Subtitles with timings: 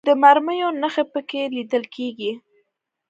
[0.07, 2.31] د مرمیو نښې په کې لیدل کېږي.